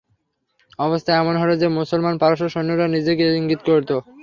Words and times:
অবস্থা 0.79 1.11
এমন 1.15 1.35
হল 1.41 1.51
যে, 1.61 1.67
মুসলমান 1.79 2.15
পারস্য 2.17 2.45
সৈন্যের 2.53 2.79
দিকে 3.07 3.25
ইংগিত 3.39 3.61
করত। 3.67 3.89